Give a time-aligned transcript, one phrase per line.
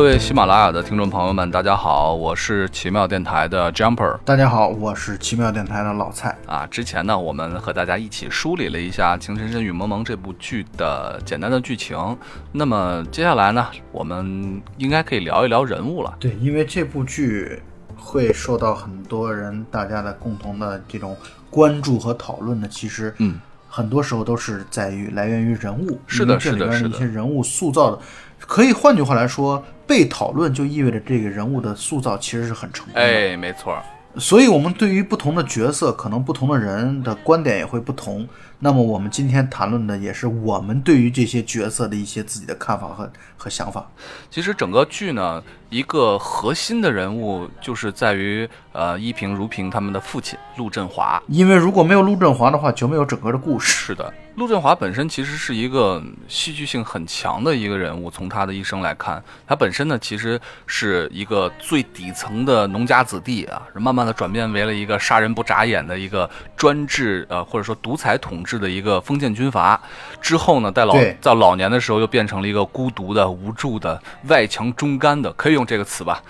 [0.00, 4.16] 各位喜马拉雅的听众朋友们，大家好，我是奇妙电台的 Jumper。
[4.24, 6.34] 大家好，我是奇妙电台的老蔡。
[6.46, 12.16] 啊，之前呢，我们和大家一起梳理了一下《情深深雨蒙蒙》这部剧的简单的剧情。
[12.50, 16.16] 那么接下来呢，我们应该可以聊一聊人物了。
[16.18, 17.62] 对，因为这部剧
[17.94, 21.14] 会受到很多人大家的共同的这种
[21.50, 27.98] 关注和讨论的，其实，嗯，很多时候都是在于来源于人物，是的，这里边是的一些人物塑造的，
[28.38, 33.00] 可以换句话来说，被讨论就意味着这个人物的塑造其实是很成功的。
[33.00, 33.76] 哎，没错。
[34.16, 38.24] 所以，我们对于不同的角色，可能不同的人的观点也会不同。
[38.62, 43.90] 那么，我们今天谈论的也是我们对于这些角色的一些自己的看法和和想法。
[44.30, 51.22] 其实整个剧呢，一个核心的人物就是在于呃依萍、如萍他们的父亲陆振华。
[51.26, 53.72] 因为如果没有陆振华的话，就没有整个的故事。
[53.72, 58.10] 是的，陆振华本身其实是一个戏剧性很强的一个人物。
[58.10, 69.80] 从他的一生来看，他本身呢其实是一个最底层的农家子弟啊，慢慢的转变为了一个杀人不眨眼的一个专制呃或者说独裁统治的一个封建军阀。
[70.20, 76.22] 之后呢，在老在老年的时候又变成了一个孤独的、无助的、外强中干的，可以用这个词吧？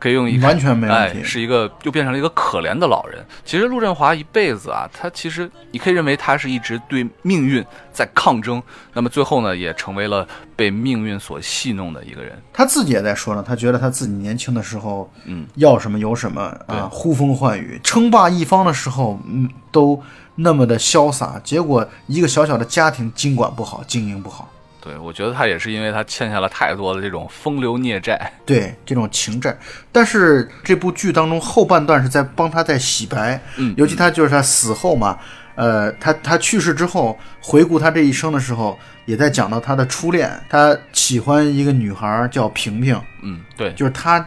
[0.00, 3.18] 可以用一个完全没问题哎，是一个又变成了一个可怜的老人。
[3.44, 10.24] 其实陆振华一辈子啊，他其实你可以认为他是一直对命运在抗争，那么最后呢，也成为了
[10.54, 12.40] 被命运所戏弄的一个人。
[12.52, 20.00] 他自己也在说呢，他觉得他自己年轻的时候，嗯，要什么有什么啊，呼风唤雨，称霸一方的时候，嗯，都
[20.40, 21.40] 那么的潇洒。
[21.42, 24.48] 结果一个小小的家庭经管不好，经营不好，
[24.80, 28.32] 对，我觉得他也是因为他欠下了太多的这种风流孽债。
[28.46, 29.56] 对这种情债。
[29.90, 35.18] 但是这部剧当中后半段是在帮他在洗白，嗯尤其他就是他死后嘛，
[35.56, 42.98] 呃，他他去世之后回顾他这一生的时候，也在讲到他的初恋，他喜欢一个女孩叫萍萍。
[43.22, 44.24] 嗯，对，就是他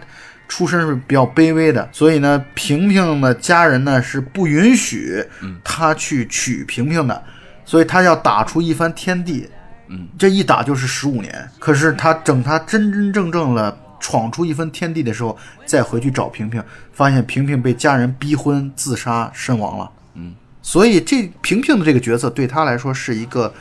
[0.51, 5.25] 出身是比较卑微的，所以呢，平平的家人呢是不允许
[5.63, 7.23] 他去娶平平的，
[7.63, 9.50] 所以他要打出一番天地。
[9.88, 11.50] 嗯，这一打就是十五年。
[11.57, 16.61] 可是他等他真真正正了闯出一番天地的时候，再回去找平平，
[16.91, 19.90] 发现平平被家人逼婚自杀身亡了。
[20.16, 23.53] 嗯，所以这平平的这个角色对他来说是一个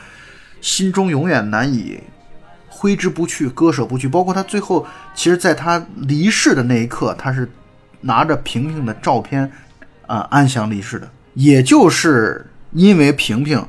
[0.59, 1.97] 心中永远难以
[2.81, 4.09] 挥之不去、割舍不去。
[4.09, 4.83] 包括他最后，
[5.13, 7.47] 其实在他离世的那一刻，他是
[8.01, 9.49] 拿着平平的照片
[10.07, 11.07] 啊、安详离世的。
[11.35, 13.63] 也就是因为平平，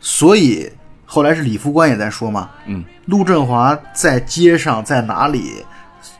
[0.00, 0.70] 所以
[1.06, 5.64] 后来是李副官也在说嘛，嗯，陆振华在街上在哪里，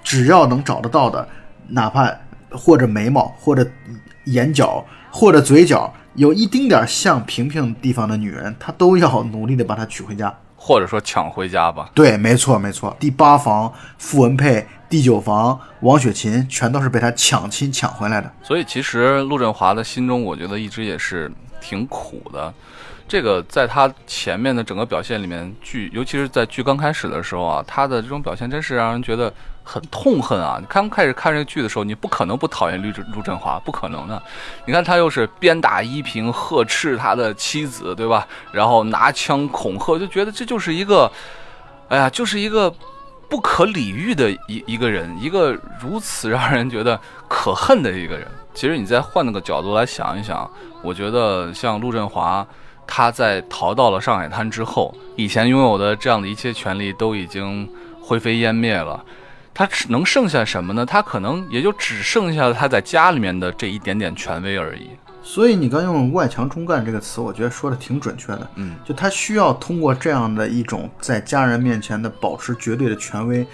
[0.03, 1.29] 只要能找得到的，
[1.69, 2.11] 哪怕
[2.51, 3.65] 或者眉毛，或者
[4.25, 10.35] 眼角，或者嘴角有一丁点像平平地方的女人，他都要努力的把她娶回家。
[10.61, 11.89] 或者说抢回家吧。
[11.95, 12.95] 对，没错没错。
[13.01, 18.31] 第八房傅文佩，第九房王雪琴，全都是被他抢亲抢回来的。
[18.43, 21.31] 所以其实陆振华的心中，我觉得一直也是
[21.61, 22.53] 挺苦的。
[23.07, 29.33] 这个在他前面的整个表现里面，剧尤其是在剧刚开始的时候啊，他的这种表现真是让人觉得
[29.69, 30.57] 很痛恨啊！
[30.59, 34.21] 你刚开始看这个剧的时候，你不可能不讨厌陆陆振华，不可能的。
[34.65, 38.27] 你看他又是鞭打依萍，呵斥他的妻子，对吧？
[38.51, 41.13] 然后拿枪恐吓，就觉得这就是一个，
[41.91, 42.75] 哎呀，就是一个
[43.29, 46.99] 不可理喻的一一个人，一个如此让人觉得
[47.29, 48.27] 可恨的一个人。
[48.55, 50.51] 其实你再换那个角度来想一想，
[50.83, 52.47] 我觉得像陆振华，
[52.87, 59.05] 他在逃到了上海滩之后，以前拥有的这样的一切权利都已经灰飞烟灭了。
[59.59, 60.87] 他只能剩下什么呢？
[60.87, 64.91] 他可能也就只剩下了他在家里面的这一点点权威而已。
[65.21, 68.49] 所以你刚用“外强中干”这个词，我觉得说的挺准确的。
[68.55, 73.45] 嗯，就他需要通过这样的一种在家人面前的保持绝对的权威，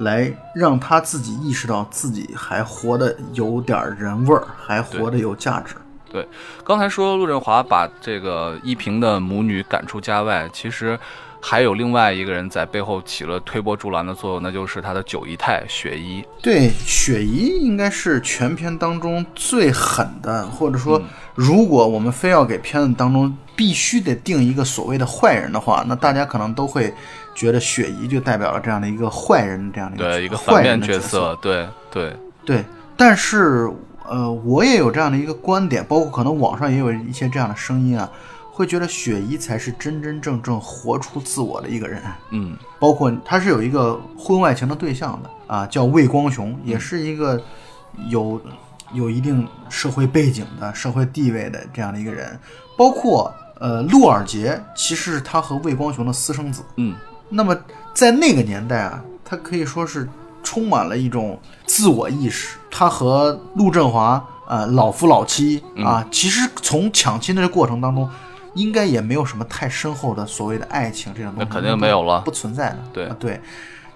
[0.00, 5.76] 来让他自己意识到自己还活得有点人味儿，还活得有价值。
[6.10, 6.26] 对，
[6.64, 10.98] 刚才说陆振华把这个依萍的母女赶出家外，其实
[11.44, 16.24] 还有另外一个人在背后起了推波助澜的作用，那就是他的九姨太雪姨。
[16.40, 21.02] 对，雪姨应该是全片当中最狠的，或者说，
[21.34, 26.94] 如果我们非要给片子当中必须得定一个所谓的坏人的话，那大家可能都会
[27.34, 31.08] 觉得雪姨就代表了这样的一个坏人，这样的一个对，一个坏反面角人的色。
[31.08, 32.16] 色，对对，
[32.46, 32.64] 对，
[32.96, 33.68] 但是
[34.08, 38.08] 呃，我也有这样的一个观点，包括可能网上也有一些这样的声音啊，
[38.54, 42.02] 会觉得雪姨才是真真正正活出自我的一个人。
[42.30, 47.42] 嗯，包括他是有一个婚外情的对象的啊，叫魏光雄，也是一个
[48.08, 48.38] 有
[48.92, 52.38] 有一定社会背景的、社会地位的这样的一个人。
[52.76, 56.62] 包括呃，陆尔杰其实是他和魏光雄的私生子。
[56.76, 56.94] 嗯，
[57.30, 57.56] 那么
[57.94, 60.08] 在那个年代啊，他可以说是
[60.42, 62.58] 充满了一种自我意识。
[62.70, 68.08] 他和陆振华，呃，老夫老妻啊，其实从抢亲的这过程当中，
[68.54, 72.78] 应该也没有什么太深厚的所谓的爱情这种东西，那肯定没有了不存在的。
[72.92, 73.40] 对啊对。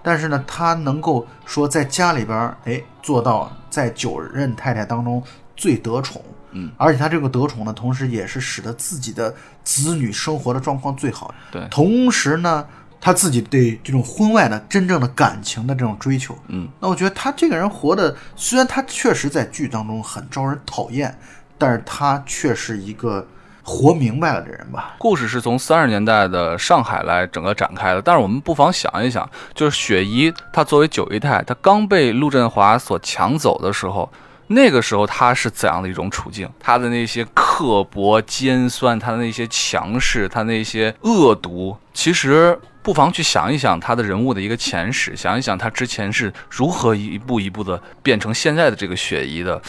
[0.03, 5.20] 但是呢，他能够说在家里边儿，哎，做到在九任太太当中
[5.56, 6.23] 最得宠，
[6.53, 11.35] 嗯，而且他这个得宠呢，同时也是使得自己的子女生活的状况最好。
[11.50, 12.64] 对，同时呢，
[13.00, 21.12] 他自己对这种婚外的真正的感情的这种追求，嗯，那我觉得他这个人活的，虽然他确实在剧当中很招人讨厌，
[21.58, 23.26] 但是他却是一个
[23.67, 24.95] 活明白了的人吧。
[24.97, 34.09] 故事是从三十年代的上海来整个展开的，但是我们不妨想一想，就是雪姨她作为九姨太，她刚被陆振华所抢走的时候，
[34.47, 36.49] 那个时候她是怎样的一种处境？
[36.61, 49.61] 她的那些刻薄、尖酸，她的那些强势，她那些恶毒，其实不妨去想一想她的人物的一个前史，想一想她之前是如何一步一步的变成现在的这个雪姨的，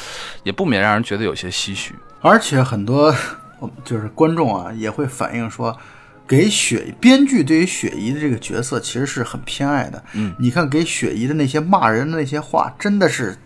[0.44, 1.96] 也不免让人觉得有些唏嘘。
[2.22, 3.14] 而且很多
[3.84, 5.78] 就是观众啊也会反映说，
[6.28, 10.04] 给雪编剧对于雪姨的这个角色其实是很偏爱的。
[10.14, 13.38] 嗯，你看给雪姨的那些骂人的那些话，真的是。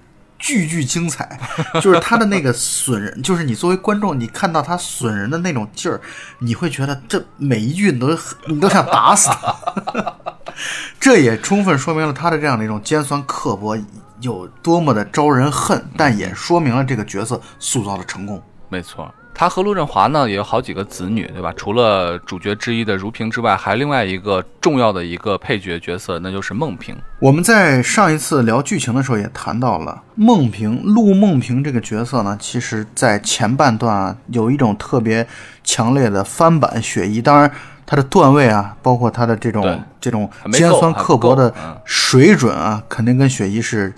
[0.43, 1.39] 句句精彩，
[1.79, 6.01] 就是他的那个损人，就是你作为观众，你看到他损人的那种劲儿，
[6.39, 8.17] 你会觉得这每一句你都
[8.47, 9.55] 你都想打死他。
[10.99, 13.77] 这也充分说明了他的这样的一种尖酸刻薄
[14.21, 18.41] 有多么的招人恨，但也说明了这个角色塑造的成功。
[18.67, 21.51] 没错，他和陆振华呢也有好几个子女，对吧？
[21.57, 26.95] 除了主角之一的如萍之外，还另外一个重要的一个配角角色，那就是孟平。
[27.19, 35.27] 我们在上一次聊剧情的时候也谈到了孟平，陆孟平这个角色呢，其实在前半段啊有一种特别
[35.63, 37.51] 强烈的翻版雪姨，当然
[37.87, 41.51] 他的段位啊，包括他的这种这种尖酸刻薄的
[41.83, 43.91] 水准啊，肯定跟雪姨是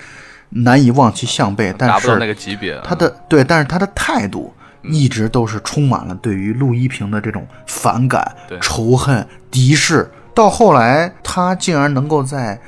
[0.52, 2.80] 难以望其项背，但是达不到那个级别。
[2.82, 10.12] 他的对，但是他的态度一直都是充满了对于陆一平的这种反感、仇恨、敌视。
[10.34, 12.60] 到后来，他竟然能够在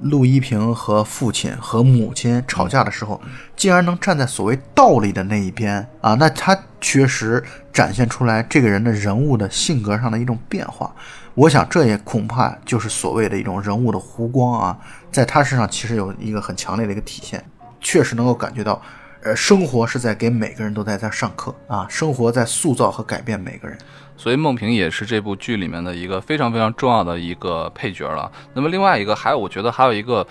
[0.00, 3.20] 陆一平和父亲和母亲吵架的时候，
[3.54, 6.14] 竟然能站在所谓道理的那一边啊！
[6.14, 7.42] 那他确实
[7.72, 10.92] 展现出来这个人的人物的性格上的一种变化。
[11.34, 14.76] 我想，这也恐怕就是所谓的一种人物的弧光啊，
[15.12, 17.44] 在他身上其实有一个很强烈的一个体现，
[17.80, 18.82] 确实能够感觉到，
[19.24, 23.78] 呃，生活是在给每个人都在在上课啊，生活在塑造和改变每个人。
[24.16, 28.30] 所以孟平也是这部剧里面的一个非常非常重要的一个配角了。
[28.52, 30.26] 那么另外一个，还有我觉得还有一个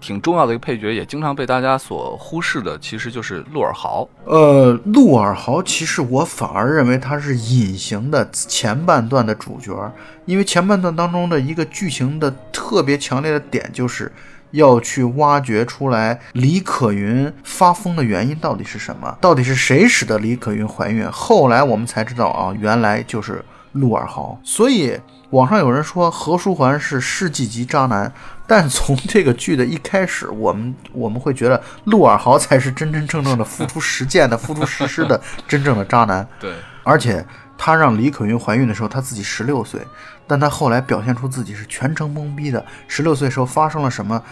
[0.00, 4.08] 挺重要的一个配角，也经常被大家所忽视的，其实就是陆尔豪。
[4.24, 9.92] 呃，陆尔豪其实我反而认为他是隐形的前半段的主角，
[10.24, 14.10] 因为前半段当中的一个剧情的特别强烈的点就是。
[14.54, 19.16] 要去挖掘出来李可云发疯的原因到底是什么？
[19.20, 21.10] 到底是谁使得李可云怀孕？
[21.10, 24.38] 后来我们才知道啊，原来就是陆尔豪。
[24.44, 24.98] 所以
[25.30, 28.12] 网上有人说何书桓是世纪级渣男，
[28.46, 36.24] 但从这个剧的一开始，我们我们会觉得陆尔豪才是真真正正的付出实践的、付出实施的真正的渣男。
[36.38, 36.52] 对，
[36.84, 37.24] 而且
[37.66, 39.80] 他让李可云怀孕的时候，他自己十六岁，
[40.26, 42.62] 但他后来表现出自己是全程懵逼的。
[42.86, 44.22] 十六岁时候发生了什么？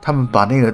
[0.00, 0.72] 他们把那个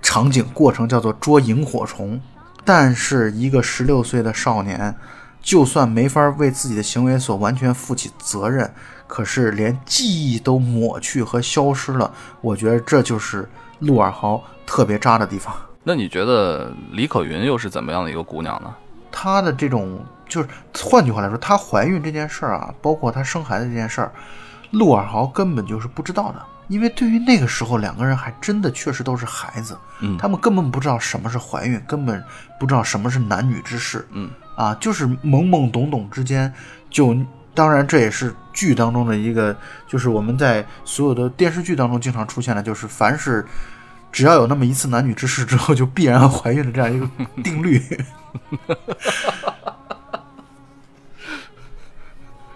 [0.00, 2.20] 场景过程叫做捉萤火虫，
[2.64, 4.94] 但是一个十六岁的少年，
[5.40, 8.72] 就算没法为自己的行为所完全负起责任，
[9.08, 12.14] 可是连记忆都抹去和消失了。
[12.40, 13.50] 我觉得这就是
[13.80, 15.52] 陆尔豪特别渣的地方。
[15.82, 18.72] 那你觉得李可云又是怎么样的一个姑娘呢？
[19.10, 19.98] 她的这种，
[20.32, 24.10] 就是换句话来说，她怀孕这件事儿啊，包括她生孩子这件事儿，
[24.70, 26.42] 陆尔豪根本就是不知道的。
[26.68, 32.24] 因为对于那个时候两个人还真的确实都是孩子，嗯他们根本不知道什么是怀孕，根本
[32.58, 36.50] 不知道什么是男女之事，嗯啊，就是懵懵懂懂之间
[36.88, 37.14] 就，
[37.52, 39.54] 当然这也是剧当中的一个，
[39.86, 43.44] 就是我们在所有的电视剧当中经常出现的，就是凡是
[44.10, 47.06] 只要有那么一次男女之事之后，就必然怀孕的这样一个
[47.42, 47.82] 定律。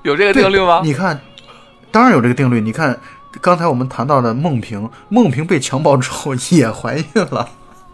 [0.07, 0.81] 有这个定律吗？
[0.85, 1.21] 你看，
[1.91, 2.61] 当然有这个定律。
[2.61, 2.97] 你看，
[3.41, 7.49] 刚才我们谈到的孟平，孟平被强暴之后 也怀孕了，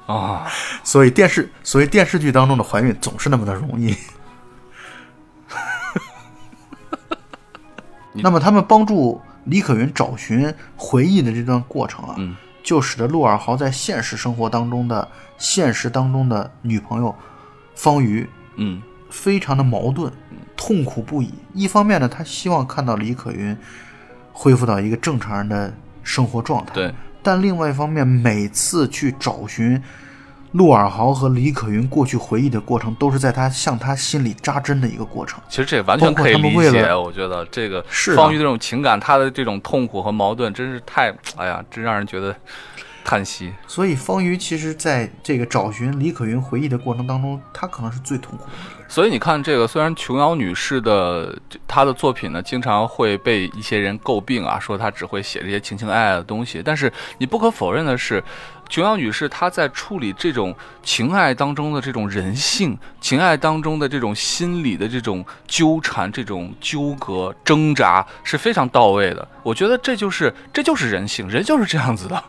[0.07, 0.47] 啊，
[0.85, 3.97] 所以电视，所以电视剧当中的怀孕总是那么的容易。
[8.13, 17.15] 那么他们帮助李可云找寻回忆的这段过程啊，嗯就使得陆尔豪在现实生活当中的现实当中的女朋友
[17.75, 20.11] 方瑜嗯非常的矛盾，
[20.57, 21.33] 痛苦不已。
[21.53, 23.55] 一方面呢，他希望看到李可云
[24.33, 29.81] 恢复到一个正常人的生活状态，对，但另外一方面，每次去找寻
[30.53, 35.39] 陆尔豪和李可云过去回忆的过程，都是在他向他心里扎针的一个过程。
[35.49, 37.85] 其实这完全可以理解，我觉得这个
[38.17, 42.35] 方瑜这种情感，他的这种痛苦和矛盾，真是太，哎呀，真让人觉得
[43.05, 43.53] 叹息。
[43.67, 48.51] 所以方瑜其实在这个找寻李可云回忆的过程当中，他可能是最痛苦的。
[48.93, 51.35] 所以你看，这个虽然琼瑶女士的
[51.67, 58.23] 她的作品呢，经常会被一些人诟病啊，说她只会写这些情情爱爱的东西，但是你不可否认的是。
[58.69, 69.27] 琼瑶女士她在处理这种情爱当中的这种人性，情爱当中的这种心理的这种纠缠、这种纠葛、挣扎是非常到位的。
[69.43, 72.23] 我觉得这就是这就是人性，人就是这样子的。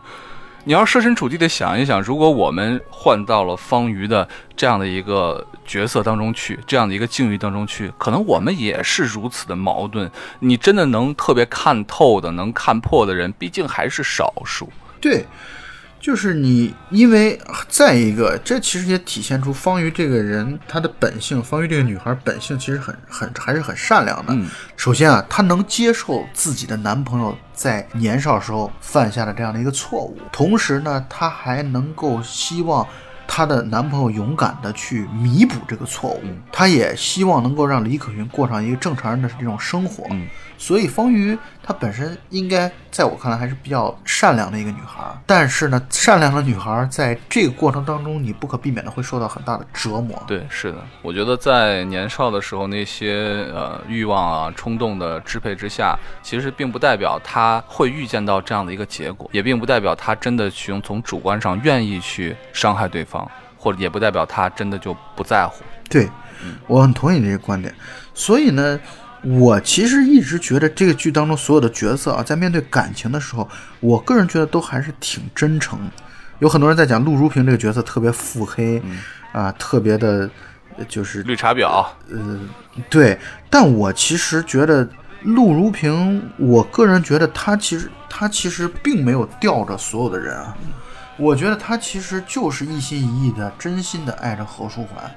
[0.66, 10.10] 你要设身处地的想一想，如果我们换到了方瑜的这样的一个角色当中去，这样的一个境遇当中去，可能我们也是如此的矛盾。
[10.40, 14.70] 你真的能特别看透的、能看破的人，毕竟还是少数。
[15.02, 15.26] 对，
[16.04, 21.42] 就是你，因为再一个，这其实也体现出方瑜这个人她的本性。
[21.42, 24.34] 方瑜这个女孩本性其实很很还是很善良的。
[24.34, 32.86] 嗯首先啊，她能接受自己的男朋友在年少时候犯下的这样的一个错误，同时呢，她还能够希望
[33.26, 36.22] 她的男朋友勇敢的去弥补这个错误。
[36.52, 40.06] 她也希望能够让李可云过上一个正常人的这种生活。
[40.12, 40.28] 嗯
[40.64, 50.24] 所以方瑜她本身应该在我看来还是比较善良的一个女孩儿，但是呢，善良的女孩儿在这个过程当中，你不可避免的会受到很大的折磨。
[50.26, 65.62] 对，是的，我觉得在年少的时候，那些呃欲望啊、冲动的支配之下，其实并不代表她会预见到这样的一个结果，也并不代表她真的去用从主观上愿意去伤害对方，或者也不代表她真的就不在乎。
[65.90, 66.10] 对，
[66.68, 67.76] 我很同意你这个观点。
[68.14, 68.80] 所以呢，
[69.24, 73.50] 我其实一直觉得这个剧当中所有的角色啊，在面对感情的时候，
[73.80, 75.80] 我个人觉得都还是挺真诚。
[76.40, 78.82] 有很多人在讲陆如萍这个角色特别腹黑，
[79.32, 80.30] 啊，特别的，
[80.78, 82.40] 呃就是绿茶婊，呃
[82.90, 83.18] 对，
[83.50, 84.86] 但我其实觉得
[85.22, 90.54] 陆如萍，我个人觉得她其实她其实并没有吊着所有的人啊，
[91.16, 95.10] 我觉得她其实就是一心一意的、真心的爱着何书桓，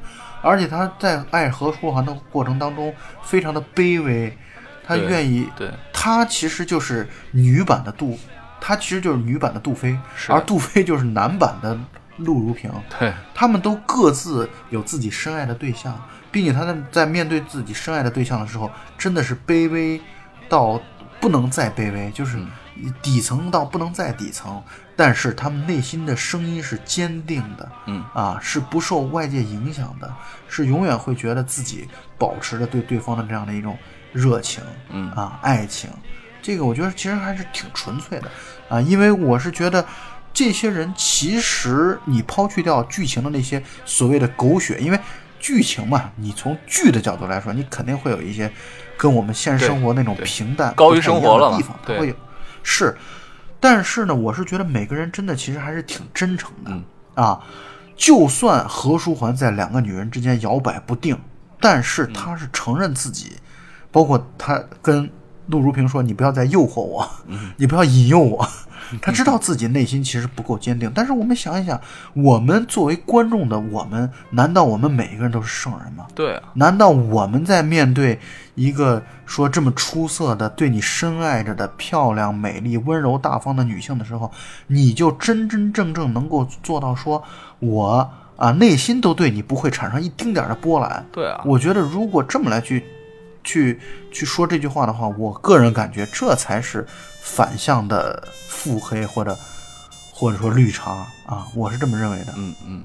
[0.42, 4.36] 而且他在爱何书桓的过程当中非常的卑微，
[4.84, 8.18] 他愿意，对，他其实就是女版的杜，
[8.60, 11.76] 他其实就是女版的杜飞，而杜飞就是男版的
[12.18, 16.00] 陆如萍，对，他们都各自有自己深爱的对象，
[16.30, 20.00] 并且他们在面对自己深爱的对象的时候，真的是卑微
[20.48, 20.80] 到
[21.20, 22.38] 不能再卑微，就是
[23.02, 24.62] 底层到不能再底层。
[24.96, 28.02] 但是他们内心的声音是坚定的，嗯。
[28.14, 30.12] 啊，是不受外界影响的，
[30.48, 31.86] 是永远会觉得自己
[32.16, 33.76] 保持着对对方的这样的一种
[34.12, 35.10] 热情，嗯。
[35.12, 35.90] 啊，爱情。
[36.40, 38.30] 这个我觉得其实还是挺纯粹的
[38.68, 39.84] 啊，因为我是觉得
[40.32, 45.00] 这些人其实你抛去掉剧情的那些所谓的狗血，因为
[45.40, 48.50] 剧情嘛，你从剧的角度来说，你肯定会有一些
[48.96, 52.14] 跟我们现实生活那种平淡高于生活的地方，它会有
[52.62, 52.96] 是，
[53.68, 56.84] 但是呢，我是觉得每个人真的其实还是挺真诚的、嗯。
[57.14, 57.40] 啊，
[57.96, 61.18] 就算何书桓在两个女人之间摇摆不定，
[61.58, 63.32] 但是他是承认自己，
[63.90, 65.10] 包括他跟
[65.48, 67.10] 陆如萍说：“你不要再诱惑我，
[67.56, 68.48] 你不要引诱我。”
[69.00, 71.80] 他知道自己内心其实不够坚定，但是我们想一想，
[72.14, 76.06] 我们作为观众的我们，难道我们每一个人都是圣人吗？
[76.14, 78.18] 对啊，难道我们在面对
[78.54, 84.30] 一个说这么出色的、对你深爱着的漂亮、美丽、温柔、大方的女性的时候，
[84.66, 87.22] 你就真真正正能够做到说，
[87.58, 91.04] 我啊内心都对你不会产生一丁点儿的波澜？
[91.12, 92.84] 对啊，我觉得如果这么来去
[93.42, 93.80] 去
[94.12, 96.86] 去说这句话的话，我个人感觉这才是
[97.26, 99.36] 反向的腹黑或者
[100.12, 102.32] 或者说绿茶啊，我是这么认为的。
[102.36, 102.84] 嗯嗯，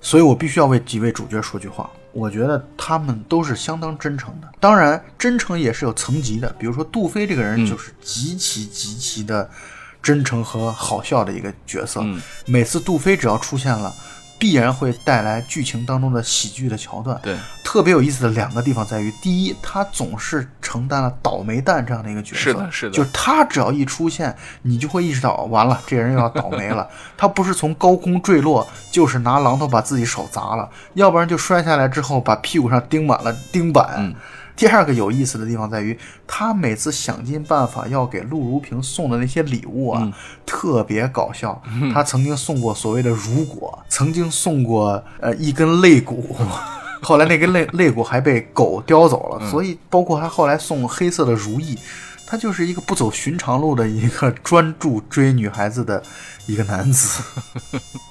[0.00, 1.90] 所以我必须要为几位主角说句话。
[2.12, 6.48] 我觉得他们都是相当真诚的，当然真诚也是有层级的。
[6.58, 9.48] 比如说杜飞这个人就是极其极其的
[10.02, 12.00] 真诚和好笑的一个角色。
[12.02, 13.94] 嗯每次杜飞只要出现了，
[14.38, 17.18] 必然会带来剧情当中的喜剧的桥段。
[17.22, 26.88] 对，特别有意思的两个地方在于，第一，他总是承担了倒霉蛋这样的一个角色，是的是的就是他只要一出现，你就会意识到，完了，这人又要倒霉了。
[27.16, 33.96] 他不是从高空坠落，就是拿榔头把自己手砸了，要不然就摔下来之后把屁股上钉满了钉板。
[33.98, 34.14] 嗯
[34.58, 35.96] 第二个有意思的地方在于，
[36.26, 40.12] 他每次想尽办法要给陆如萍送的那些礼物啊，
[40.44, 41.62] 特别搞笑。
[41.94, 46.36] 他曾经送过所谓的如果，曾经送过呃一根肋骨。
[47.00, 51.78] 后来那根肋肋骨还被狗叼走了，所以包括他后来送黑色的如意，
[52.26, 56.02] 他就是一个不走寻常路的一个专注追女孩子的
[56.46, 57.22] 一个男子。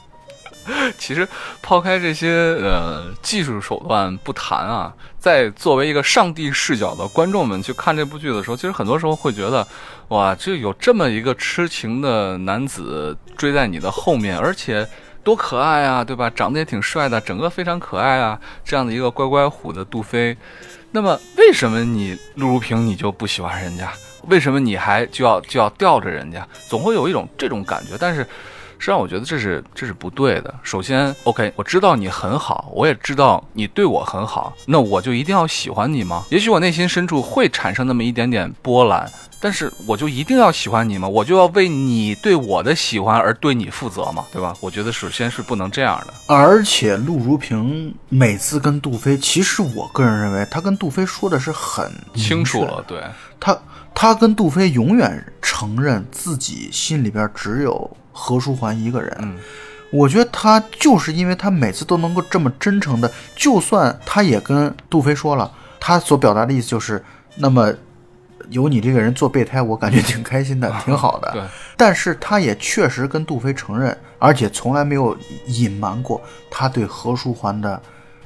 [0.97, 1.27] 其实
[1.61, 2.29] 抛开这些
[2.61, 9.65] 呃技术手段不谈啊，在作为一个上帝视角的观众们去看这部剧的时候，其实很多时候会觉得，
[10.09, 14.87] 哇，这有这么一个痴情的男子追在你的后面，而且
[15.23, 16.29] 多可爱啊，对吧？
[16.29, 20.35] 长得也挺帅的，整个非常可爱啊，这样的一个乖乖虎的杜飞，
[20.91, 23.91] 那么为什么你陆如萍你就不喜欢人家？
[24.23, 26.45] 为什么你还就要就要吊着人家？
[26.67, 28.27] 总会有一种这种感觉，但是。
[28.79, 30.53] 实际上，我觉得这是这是不对的。
[30.63, 36.23] 首先，OK，我知道你很好，我也知道你对我很好，那我就一定要喜欢你吗？
[36.29, 39.09] 也许我内心深处会产生那么一点点波澜，
[39.41, 41.07] 但是我就一定要喜欢你吗？
[41.07, 44.25] 我就要为你对我的喜欢而对你负责吗？
[44.31, 44.53] 对吧？
[44.61, 46.13] 我觉得首先是不能这样的。
[46.27, 52.83] 而且陆如萍每次跟杜飞，其实我个人认为，他跟杜飞说的是很清楚了。
[52.87, 53.01] 对
[53.39, 53.57] 他，
[53.93, 57.89] 他跟杜飞永远承认自己心里边只有。
[58.19, 59.37] 何书桓一个人，嗯，
[59.91, 67.03] 我觉得他就是因为他每次都能够这么真诚的，就算他也跟杜飞说了，他所表达的意思就是，
[67.35, 67.71] 那么
[68.49, 71.31] 有你这个人做备胎，我感觉挺开心的，挺好的。
[71.31, 71.43] 对，
[71.77, 76.19] 但是他也确实跟杜飞承认，而且从来没有隐瞒过
[76.49, 77.79] 他对何书桓的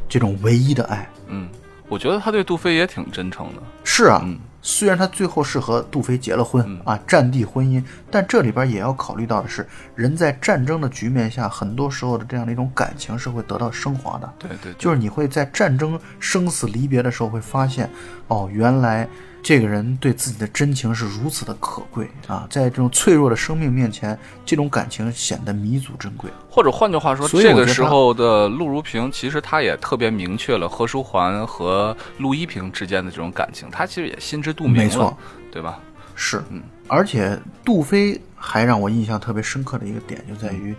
[0.08, 1.10] 这种唯一的爱。
[1.28, 1.50] 嗯，
[1.92, 3.62] 我觉得他对杜飞也挺真诚的。
[3.84, 4.26] 是啊。
[4.64, 14.34] 虽然他最后是和杜飞结了婚啊，战地婚姻，但这里边也要考虑到的是，人在战争的局面下，很多时候的这样的一种感情是会得到升华的。
[14.38, 17.90] 对对，就是你会在战争生死离别的时候会发现，
[18.28, 19.06] 哦，原来。
[19.44, 26.30] 这个人对自己的真情是如此的可贵啊，在这种脆弱的生命面前，这种感情显得弥足珍贵。
[26.50, 35.18] 或者换句话说，这个时候的陆如萍其实他也特别明确了何书桓和陆一平之间的这种感情，他其实也心知肚明，没错，
[35.52, 35.80] 对吧？
[36.16, 36.62] 是，嗯。
[36.88, 40.76] 而且杜飞还让我印象特别深刻的一个点就在于，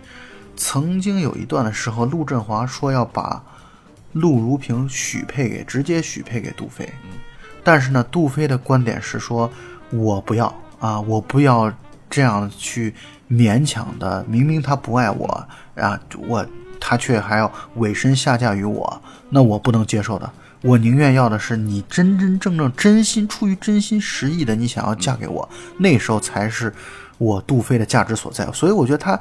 [0.55, 3.43] 曾经有一段的时候，陆振华说要把
[4.13, 7.17] 陆如萍许配给直接许配给杜飞，嗯。
[7.63, 9.49] 但是呢，杜飞的观点是说，
[9.89, 11.71] 我不要啊，我不要
[12.09, 12.93] 这样去
[13.31, 14.23] 勉强的。
[14.27, 15.97] 明明他不爱我啊，
[16.27, 16.45] 我
[16.79, 20.29] 他却还要委身下嫁于我，那我不能接受的。
[20.61, 25.47] 我宁愿要的是你真真正正、真心出于真心实意的，你想要嫁给我，
[25.77, 26.73] 那时候才是
[27.17, 28.45] 我杜飞的价值所在。
[28.51, 29.17] 所以我觉得他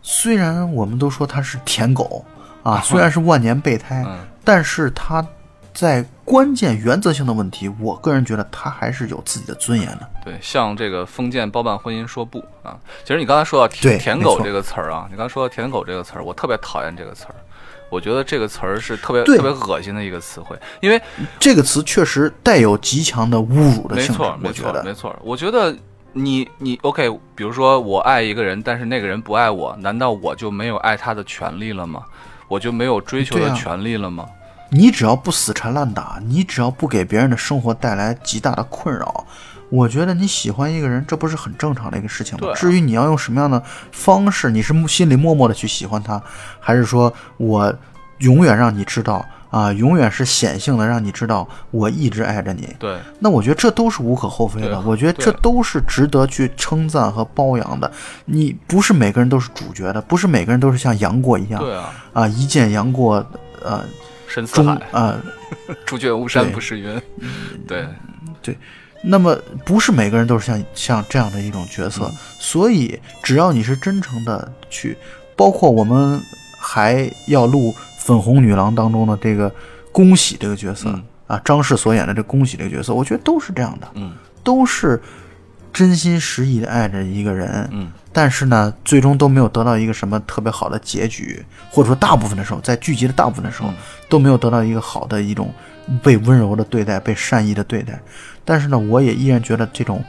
[0.00, 2.24] 虽然我们都说他是舔狗
[2.62, 4.04] 啊，虽然是万年备胎，
[4.42, 5.26] 但是他。
[5.76, 10.08] 在关键原则性的问题，我个人觉得他还是有自己的尊严的。
[10.24, 12.78] 对，向这个封建包办婚姻说不啊！
[13.04, 17.34] 其实你刚才说到“舔舔狗”这个词儿啊，你刚才说到“舔狗”这个词儿，我特别讨厌这个词儿。
[17.90, 20.98] 我觉得这个词儿是特别特别恶心的一个词汇，因为
[21.38, 24.12] 这个词确实带有极强的侮辱的性质。
[24.12, 25.16] 没错，没错，没错。
[25.22, 25.76] 我觉得
[26.14, 32.02] 你你 OK，比如说我爱一个人，但是那个人不爱我，难道我就没有爱他的权利了吗？
[32.48, 34.24] 我就没有追求的权利了吗？
[34.68, 39.24] 你只要不死缠烂打，你只要不给别人的生活带来极大的困扰，
[39.70, 42.48] 我觉得你喜欢一个人，这不是很正常的一个事情吗？
[42.54, 46.20] 至于你要用什么样的方式，你是心里默默的去喜欢他，
[46.58, 47.72] 还是说我
[48.18, 52.68] 永远让你知道啊，永远是显性的让你知道我一直爱着你？
[52.78, 57.90] 对，那我觉得这都是无可厚非的，我觉得这都是值得去称赞和包养的。
[58.24, 63.24] 你不是每个人都是主角的，不是每个人都是像杨过一样，对啊，啊，一见杨过，
[63.62, 63.84] 呃。
[64.28, 64.80] 深似海。
[64.92, 65.20] 啊，
[65.84, 67.00] 朱雀巫山不是云，
[67.66, 67.86] 对。
[68.42, 68.56] 对。
[69.02, 74.96] 那么不是每个人都是像像这样的一种角色，所以只要你是真诚的去，
[75.36, 76.20] 包括我们
[76.58, 79.52] 还要录《粉红女郎》当中的这个
[79.92, 80.88] 恭喜这个角色
[81.26, 84.12] 啊，张氏所演的这恭喜这个角色，我觉得都是这样的，嗯，
[84.42, 85.00] 都是。
[85.72, 93.68] 真心实意的爱着一个人，嗯，但是呢，最终都没有得到一个什么特别好的结局，或者说大部分的时候，在剧集的大部分的时候，
[94.08, 95.52] 都没有得到一个好的一种
[96.02, 98.00] 被温柔的对待、被善意的对待。
[98.42, 100.02] 但是呢，我也依然觉得这种，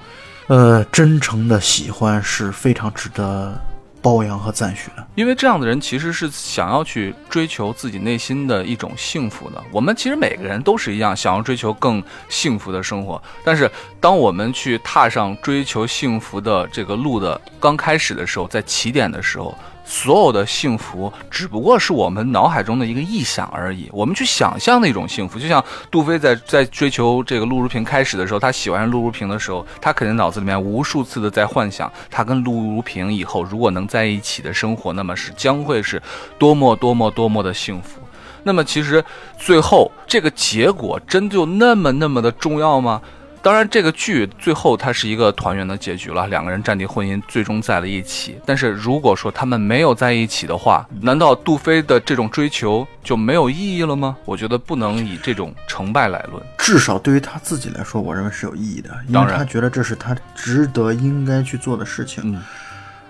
[0.48, 3.60] 呃，真诚的喜欢是非常值得。
[4.02, 9.64] 褒扬和赞许的，因为这样的人其实是想要去追求自己内心的一种幸福的。
[9.72, 13.22] 我们其实每个人都是一样，想要追求更幸福的生活。
[13.44, 19.54] 但是，当我们去踏上追求幸福的这个路的刚开始的时候，在起点的时候。
[19.90, 25.40] 所有的幸福只不过是我们脑海中的一个臆想而已，我们去想象的一种幸福。
[25.40, 36.02] 就像杜飞在在追求这个陆如萍开始的时候，他喜欢上陆如萍的时候，他肯定脑子里面无数次的在幻想，他跟陆如萍以后如果能在一起的生活，那么是将会是
[36.38, 38.02] 多么多么多么的幸福。
[38.44, 39.04] 那么其实
[39.38, 43.02] 最后这个结果真就那么那么的重要吗？
[43.48, 48.38] 当然，这个剧最后它是一个团圆的结局了，两个人暂定婚姻，最终在了一起。
[48.46, 54.18] 但是如果说他们没有在一起的话，难道杜飞的这种追求就没有意义了吗？
[54.26, 56.44] 我觉得不能以这种成败来论。
[56.58, 62.22] 至少对于他自己来说，我认为是有意义的，因当然为他觉得这是他值得应该去做的事情。
[62.26, 62.44] 嗯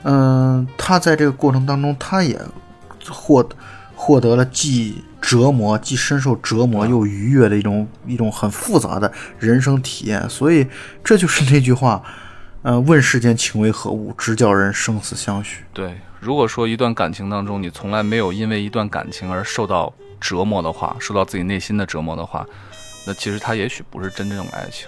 [0.03, 2.39] 嗯，他在这个过程当中，他也
[3.09, 3.43] 获
[3.99, 10.29] 获得了既折磨、既深受折磨又愉悦的一种一种很复杂的人生体验。
[10.29, 10.65] 所以
[11.03, 12.01] 这就是那句话，
[12.61, 15.63] 呃，问世间情为何物，直叫人生死相许。
[15.73, 22.45] 对，如果说一段感情当中你从来没有因为一段感情而受到折磨的话，受到自己内心的折磨的话，
[23.07, 24.87] 那其实它也许不是真正的爱情。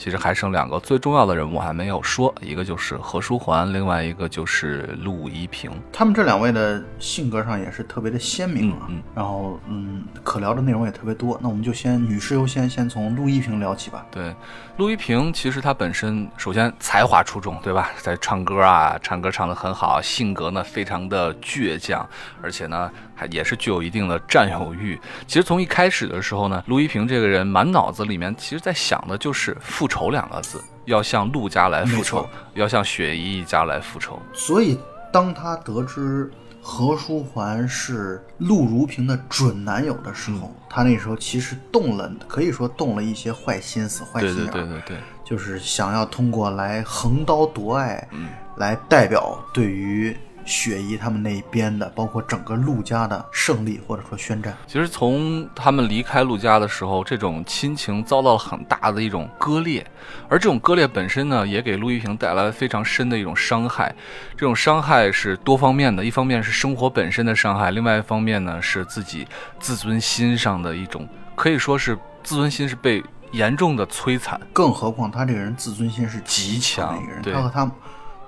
[0.00, 5.70] 其实还剩两个最重要的人物还没有说，一个就是何书桓，另外一个就是陆一平。
[5.92, 11.38] 他们这两位的性格上也是特别的鲜明啊，嗯嗯然后嗯，可聊的内容也特别多。
[11.42, 14.06] 那我们就先女士优先，先从陆一平聊起吧。
[14.10, 14.34] 对，
[14.78, 17.90] 陆一平其实他本身首先才华出众，对吧？
[17.98, 22.08] 在唱歌啊，唱歌唱得很好，性格呢非常的倔强，
[22.40, 24.98] 而且呢还也是具有一定的占有欲。
[25.26, 34.18] 其实从一开始的时候呢，陆一平这个人满脑子里面其实在想的就是复仇两个字，要向陆家来复仇，要向雪姨一家来复仇。
[34.32, 34.78] 所以
[35.12, 36.30] 当他得知
[36.62, 50.16] 何书桓是陆如萍的准男友的时候，嗯他那时候其实动了，可以说动了一些坏心思、坏心眼儿，对对对对，就是想要通过来横刀夺爱，嗯来代表对于
[50.50, 54.52] 雪姨他们那一边的，包括整个陆家的胜利或者说宣战。
[54.66, 59.86] 其实从他们离开陆家的时候，这种亲情遭到了很大的一种割裂，
[60.28, 63.94] 而这种割裂本身呢，也给陆一平带来了非常深的一种伤害。
[64.36, 69.26] 这种伤害是多方面的，一方面是生活本身的伤害，另外一方面呢是自己
[69.60, 74.40] 自尊心上的一种，可以说是自尊心是被严重的摧残。
[74.52, 77.70] 更何况他这个人自尊心是极强强的一个人，对他和他，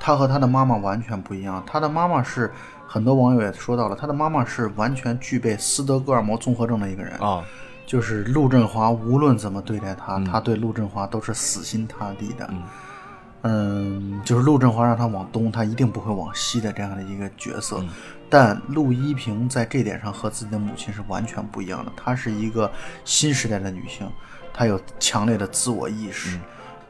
[0.03, 1.63] 他和他的妈妈完全不一样。
[1.65, 2.51] 他的妈妈是
[2.89, 7.45] 很多网友也说到了，他的妈妈是完全具备斯德哥尔摩综合症的一个人，啊、
[7.87, 12.51] 就是陆振华无论怎么对待他，嗯他对陆振华都是死心塌地的。
[12.51, 12.63] 嗯
[13.45, 17.79] 嗯，就是陆振华让他往东，他一定不会往西的这样的一个角色。
[17.81, 17.89] 嗯
[18.33, 22.71] 但陆一平在这点上和自己的母亲是完全不一样的，她是一个
[23.05, 24.11] 新时代的女性，
[24.55, 26.39] 她有强烈的自我意识，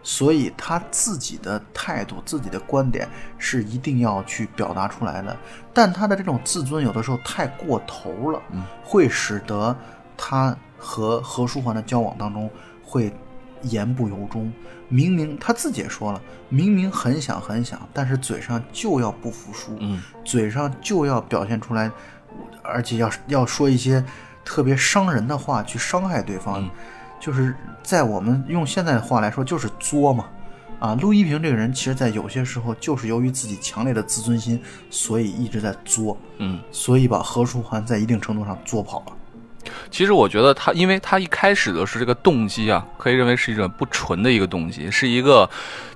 [0.03, 5.37] 所以他自己的态度、自己的观点是一定要去表达出来的。
[5.73, 9.77] 但他的这种自尊有的时候太过头了，嗯会使得
[10.17, 12.51] 他和何书桓的交往当中
[12.85, 13.13] 会
[13.63, 14.53] 言不由衷。
[14.89, 21.91] 明明他自己也说了，明明很想很想，但是嘴上就要不服输，嗯嘴上就要表现出来，
[22.63, 24.05] 而且要要说一些
[24.45, 26.71] 特别伤人的话去伤害对方，嗯
[27.23, 27.55] 就是
[27.85, 30.27] 在我们用现在的话来说，就是作嘛。
[30.81, 36.59] 啊，陆一平这个人，其实在有些时候就是由于自己强烈的自尊心，所以一直在作，嗯。
[36.73, 39.13] 所以把何书桓在一定程度上作跑了。
[39.93, 45.49] 其实我觉得他，因为他一开始的是这个动机啊，可以认为是一种不纯的一个动机，是一个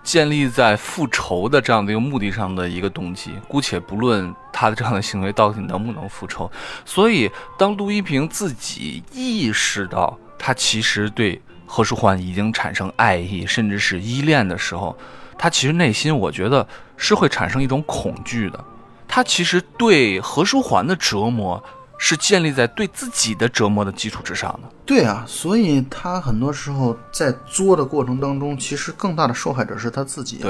[0.04, 3.32] 建立在复仇的这样的一个目的上的一个动机。
[3.48, 6.48] 姑且不论他的这样的行为到底能不能复仇，
[6.84, 14.96] 所以当陆一平自己意识到他其实对何书桓已经产生爱意，甚至是依恋的时候，
[15.38, 18.64] 他其实内心我觉得是会产生一种恐惧的。
[19.08, 21.62] 他其实对何书桓的折磨
[21.98, 24.68] 是建立在对自己的折磨的基础之上的。
[24.84, 30.40] 对啊，所以他很多时候在作的过程当中，其实更大的受害者是他自己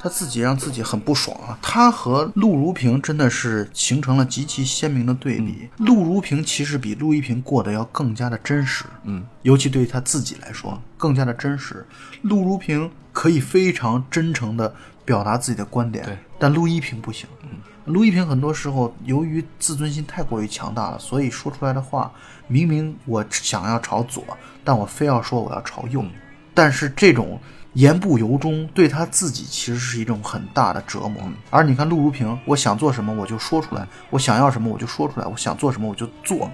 [0.00, 1.58] 他自己让自己很不爽啊。
[1.62, 5.68] 他和陆如萍真的是形成了极其鲜明的对比。
[5.78, 11.86] 陆如萍其实比陆一平过得要更加的真实，嗯，尤其对于他自己来说更加的真实。
[12.22, 17.28] 陆如萍可以非常真诚的表达自己的观点，但陆一平不行。
[17.86, 22.10] 陆一平很多时候由于自尊心太过于强大了，所以说出来的话，
[22.48, 24.22] 明明我想要朝左，
[24.64, 26.04] 但我非要说我要朝右。
[26.52, 27.38] 但是这种
[27.74, 31.22] 言不由衷，对他自己其实是一种很大的折磨。
[31.50, 36.50] 而你看陆如萍，我想做什么我就说出来，我想要什么我就说出来，我想做什么我就做，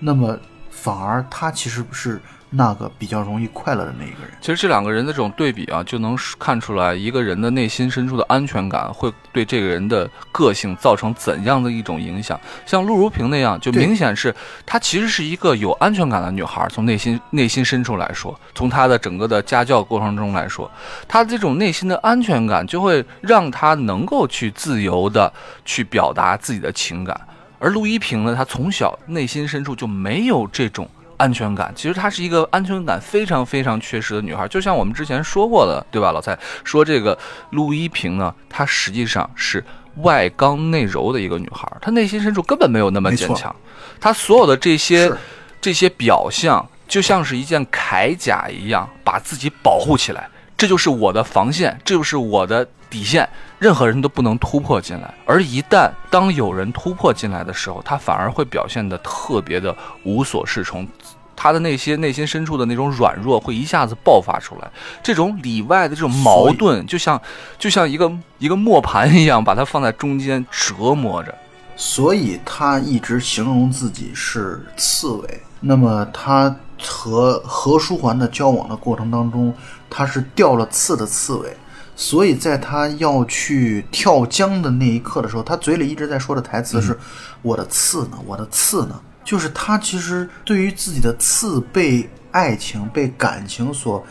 [0.00, 0.36] 那么
[0.70, 2.20] 反而他其实是
[2.54, 4.32] 那个比较容易快乐的那一个人。
[4.40, 12.38] 其实这两个人的这种对比啊，就能看出来一个人的内心深处的安全感会对这个人的个性造成怎样的一种影响。
[12.66, 14.34] 像陆如萍那样，就明显是
[14.66, 16.68] 她其实是一个有安全感的女孩。
[16.70, 20.70] 从内心内心深处来说，从她的整个的家教过程中来说，
[21.08, 25.32] 她这种内心的安全感就会让她能够去自由的
[25.64, 27.18] 去表达自己的情感。
[27.58, 30.88] 而陆一平呢，她从小内心深处就没有这种
[31.22, 31.72] 安全感。
[31.76, 36.10] 其实她是一个安全感非常非常缺失的女孩，就像我们之前说过的，对吧？
[36.10, 37.16] 老蔡说这个
[37.50, 39.64] 陆一平呢，她实际上是
[39.98, 43.54] 外刚内柔的一个女孩，她内心深处根本没有那么坚强，
[44.00, 45.12] 她所有的这些
[45.60, 50.28] 这些表象就像是一件铠甲一样，把自己保护起来。
[50.62, 55.12] 这就是我的防线，这就是我的底线，任何人都不能突破进来。
[55.26, 60.86] 而一旦当有人突破进来的时候，他反而会表现得特别的无所适从，
[61.34, 64.70] 他的那些内心深处的那种软弱会一下子爆发出来。
[65.02, 67.20] 这种里外的这种矛盾，就像
[67.58, 71.36] 就像一个一个磨盘一样，把它放在中间折磨着。
[71.74, 75.42] 所以他一直形容自己是刺猬。
[75.58, 79.52] 那么他和何书桓的交往的过程当中。
[79.94, 81.54] 他是掉了刺的刺猬，
[81.94, 86.98] 所以在他要去跳江的那一刻的时候，他嘴里一直在说的台词是
[87.42, 88.18] ：“我的刺呢？
[88.26, 94.02] 我的刺呢？”就是他其实对于自己的刺被爱情、被感情所、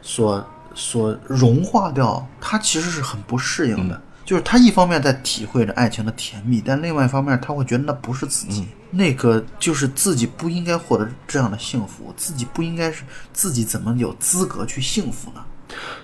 [0.00, 4.00] 所、所融化掉，他其实是很不适应的。
[4.24, 15.44] 就是他一方面在体会着爱情的甜蜜，但另外一方面他会觉得那不是自己，那个就是自己不应该获得这样的幸福，自己不应该是自己怎么有资格去幸福呢？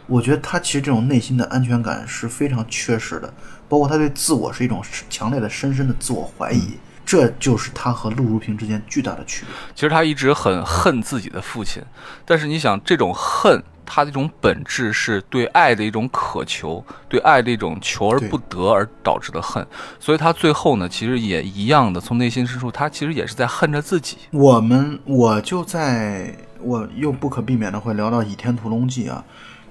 [0.07, 3.33] 我觉得他其实这种内心的安全感是非常缺失的，
[3.69, 6.75] 包括他对自我是一种强烈的、深深的自我怀疑，
[7.11, 9.53] 这就是他和陆如萍之间巨大的区别。
[9.75, 11.83] 其实他一直很恨自己的父亲，
[12.25, 13.61] 但是你想，这种恨。
[13.93, 19.67] 他这种本质是对爱的一种渴求，对爱的一种求而不得而导致的恨，
[19.99, 24.17] 所以他最后呢，其实也一样的，从内心深处，他其实也是在恨着自己。
[24.31, 29.25] 我们我就在我又不可避免的会聊到《倚天屠龙记》啊，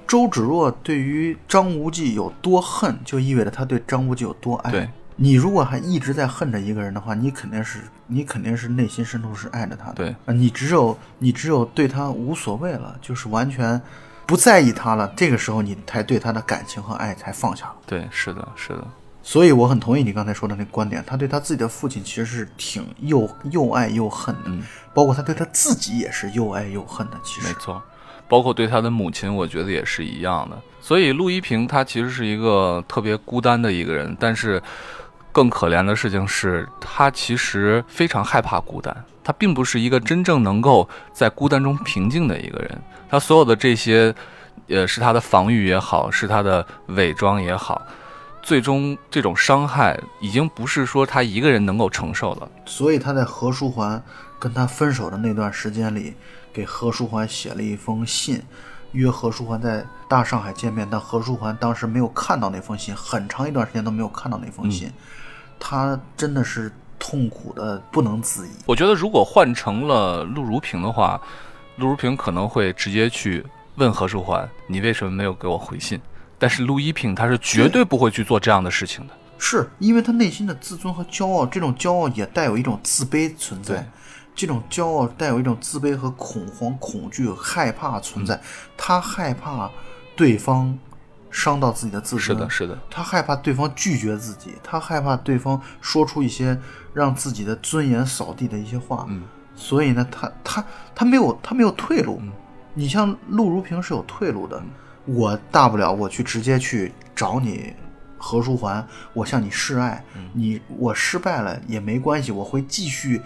[0.06, 4.71] 周芷若对于张无忌有多恨，就意味着他对张无忌有多爱。
[4.71, 4.89] 对。
[5.22, 9.96] 你如果还一直在恨着一个人的话，你肯定是你肯定是内心深处是爱着他的。
[9.96, 13.80] 对，你只有你只有对他无所谓了，就是完全
[14.26, 17.76] 不在意他了，这个时候你才对他的感情和爱才放下了。
[17.86, 18.88] 对，是的，是的。
[19.22, 27.18] 所以我很同意你刚才说的那个观点，他对他自己的父亲其实是挺又又爱又恨的，嗯，包括他对他自己也是又爱又恨的。
[27.26, 27.84] 其实没错，
[28.30, 30.58] 包括对他的母亲，我觉得也是一样的。
[30.80, 34.64] 所以陆一平他其实是一个特别孤单的一个人，但是。
[35.32, 42.82] 更可怜的事情是他其实非常害怕孤单，他并不是一个真正能够在孤单中平静的一个人。
[43.10, 44.13] 他所有的这些，
[44.68, 47.82] 呃，是他的防御也好，是他的伪装也好，
[48.42, 52.50] 最终这种伤害已经不是说他一个人能够承受了。
[52.65, 54.02] 所以他在何书桓
[54.38, 56.15] 跟他分手的那段时间里，
[56.52, 58.42] 给何书桓写了一封信，
[58.92, 60.88] 约何书桓在大上海见面。
[60.89, 64.92] 但何书桓当时没有看到那封信，很长一段时间都没有看到那封信。
[65.60, 68.52] 他真的是痛苦的不能自已。
[68.65, 71.22] 我觉得如果换成了陆如萍的话，
[71.76, 73.45] 陆如萍可能会直接去
[73.76, 76.00] 问何书桓：“你为什么没有给我回信？”
[76.38, 83.86] 但是陆一平他是绝对不会去做这样的事情的，是因为他内心的自尊和骄傲，这种骄傲也带有一种自卑存在。
[84.36, 88.39] 这种骄傲带有一种自卑和恐慌、恐惧、害怕存在。
[88.78, 89.69] 他害怕
[90.15, 90.78] 对方。
[91.32, 92.78] 伤到自己的自尊，是的，是的。
[92.89, 96.60] 他害怕对方拒绝自己，他害怕对方说出一些
[96.94, 99.06] 让自己的尊严扫地的一些话。
[99.10, 99.24] 嗯，
[99.56, 100.65] 所以呢，他他
[100.96, 102.22] 他没有他没有退路。
[102.74, 104.62] 你像陆如萍是有退路的，
[105.06, 107.74] 我大不了我去直接去找你
[108.18, 110.04] 何书桓，我向你示爱。
[110.34, 113.22] 你我失败了也没关系，我会继续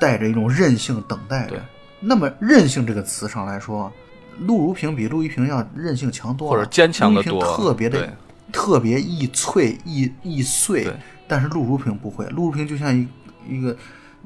[0.00, 1.62] 带着一种韧性等待着。
[2.00, 3.92] 那么“韧性”这个词上来说。
[4.40, 8.12] 陆如萍比陆一萍要韧性强多了，或者坚强的多，特别的
[8.52, 10.92] 特别易脆易易碎。
[11.26, 13.06] 但是陆如萍不会，陆如萍就像一
[13.48, 13.76] 一个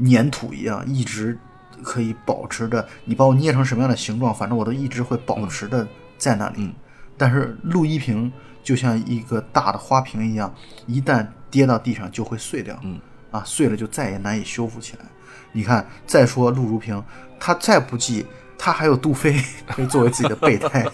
[0.04, 1.36] 粘土一样，一直
[1.82, 2.86] 可以保持着。
[3.04, 6.72] 你把我捏成什么样的形状，反正我都一直会保持的在那里。
[7.16, 8.30] 但是陆一萍
[8.62, 10.54] 就像一个大的花瓶一样，
[10.86, 12.78] 一旦跌到地上就会碎掉。
[12.82, 15.04] 嗯，啊，碎了就再也难以修复起来。
[15.52, 17.02] 你看，再说陆如萍，
[17.40, 18.26] 她再不济。
[18.64, 20.86] 他还有杜飞可 以作为自己的备胎，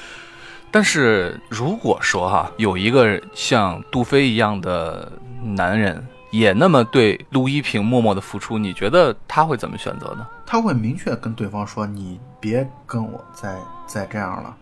[0.70, 5.10] 但是如果说哈有一个像杜飞一样的
[5.42, 10.26] 男人也那么对陆一平默默的付出，你觉得他会怎么选择呢？
[10.44, 14.54] 他会明确跟对方说：“你别跟我再再这样了，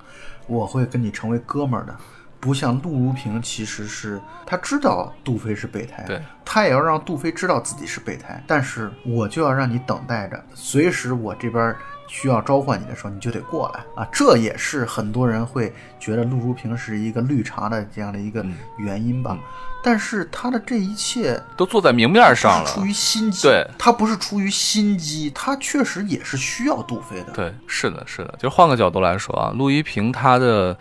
[0.47, 1.97] 我会跟你成为哥们儿的。”
[2.39, 11.75] 不像陆如萍，其实是他知道杜飞是备胎，对他也要让杜飞知道自己是备胎，但是我就要让你等待着，随时我这边
[12.15, 14.09] 需要召唤你的时候，你就得过来啊！
[14.13, 18.47] 这也是很多人会觉得陆如平是一个绿茶的这样的一个
[18.79, 19.37] 原因吧。
[19.83, 23.43] 但是他的这一切都做在明面上了，出于心机。
[23.43, 27.33] 对，他不是出于心机，他确实也是需要杜飞的。
[27.33, 28.33] 对，是的，是的。
[28.39, 30.79] 就是换个角度来说啊，陆一平他的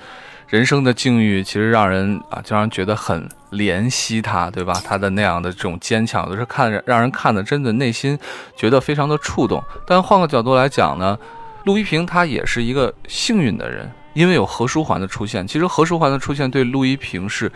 [0.54, 4.80] 人生的境遇，其实让人啊，就让人觉得很怜惜他，对吧？
[4.86, 8.16] 他的那样的这种坚强，都是看让人看的真的内心
[8.56, 9.64] 觉得非常的触动。
[9.88, 11.18] 但换个角度来讲呢，
[11.64, 15.48] 陆一平他也是一个幸运的人，因为有何书桓的出现。
[15.48, 17.52] 其实何书桓的出现对陆一平是。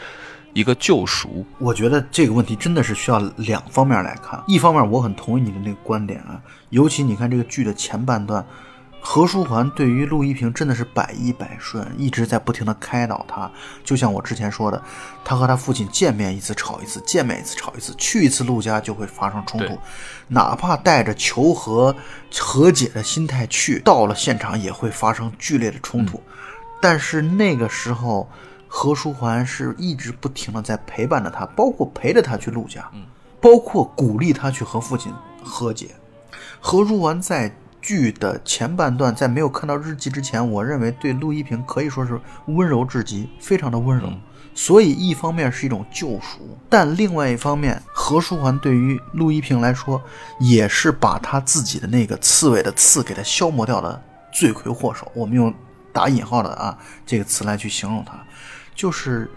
[0.54, 4.42] 一个救赎，我觉得这个问题真的是需要两方面来看。
[4.48, 8.44] 一方面，我很同意你的那个观点啊，尤其你看这个剧的前半段，
[9.00, 13.50] 何书桓对于陆一平真的是百依百顺，一直在不停的开导他。
[13.84, 14.82] 就像我之前说的，
[15.24, 19.80] 他和他父亲见面一次吵一次，见面一次吵一次，去一次陆家就会发生冲突，
[20.28, 21.96] 哪怕带着求和
[22.38, 26.22] 和解的心态去，到了现场也会发生剧烈的冲突。
[26.82, 28.30] 但是那个时候。
[28.70, 33.06] 何书桓是一直不停的在陪伴着他，包括陪着他去陆家，嗯，
[33.40, 35.96] 包括鼓励他去和父亲和解。
[36.60, 37.50] 何书桓在
[37.82, 44.12] 剧的前半段，在没有看到日记之前，我认为对陆一平可以说是温柔至极，非常的温柔。
[44.54, 50.02] 所以一方面是一种救赎，但另外一方面，何书桓对于陆一平来说，
[50.40, 54.02] 也是把他自己的那个刺猬的刺给他消磨掉的
[54.34, 55.12] 罪魁祸首。
[55.14, 55.54] 我们用
[55.94, 58.20] 打引号的啊这个词来去形容他。
[58.74, 59.30] 就是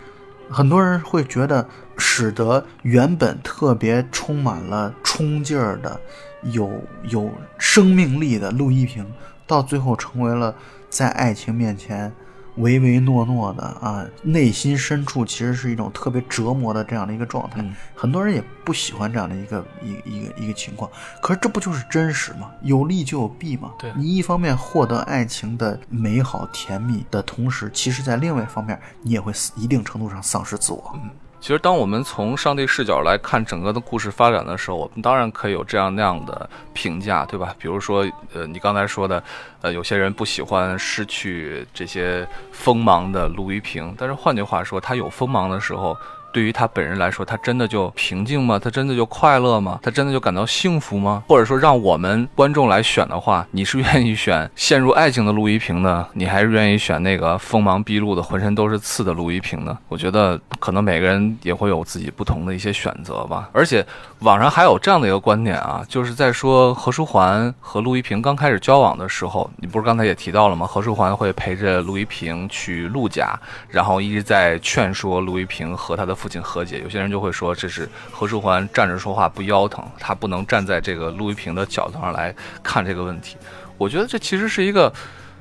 [0.51, 6.01] 很多人会觉得，使得原本特别充满了冲劲儿的、
[6.43, 6.71] 有
[7.05, 9.07] 有生命力的陆一平，
[9.47, 10.55] 到最后成为了
[10.89, 12.13] 在爱情面前。
[12.57, 17.65] 唯唯诺诺的啊，内心深处其实是一种特别折磨的这样的一个状态。
[17.95, 20.91] 很多人也不喜欢这样的一个一一个一个情况。
[21.23, 22.51] 可是这不就是真实吗？
[22.63, 23.71] 有利就有弊嘛。
[23.79, 30.93] 对你一方面获得爱情的美好甜蜜的同时，其实在另外一方面，你也会一定程度上丧失自我。
[30.97, 31.09] 嗯。
[31.41, 37.55] 其实，当我们从上帝视角来看整个的故事发展的时候，我们当然可以有这样那样的评价，对吧？
[37.59, 39.23] 比如说，呃，你刚才说的，
[39.63, 45.97] 呃，有些人不喜欢失去这些锋芒的陆一平，但是换句话说，他有锋芒的时候。
[46.33, 48.59] 对于他本人来说，他真的就平静吗？
[48.59, 49.79] 他真的就快乐吗？
[49.83, 51.23] 他真的就感到幸福吗？
[51.29, 56.07] 或者说，让我们观众来选的话，你是愿意选陷入爱情的陆一平呢？
[56.15, 59.77] 你还是愿意选那个锋芒毕露的、浑身都是刺的陆一平呢？
[59.89, 63.49] 我觉得可能每个人也会有自己不同的一些选择吧。
[63.53, 63.85] 而且
[64.21, 70.67] 网上还有这样的一个观点啊，就是在说何书桓和陆一平刚开始交往的时候，你不是刚才也提到了吗？
[70.67, 73.35] 何书桓会陪着陆一平去陆家，
[73.69, 76.15] 然后一直在劝说陆一平和他的。
[76.21, 83.39] 父亲和解，有些人就会说这是何书桓站着说话不腰疼，他不能站在这个陆一平的角度上来看这个问题。
[83.79, 84.93] 我觉得这其实是一个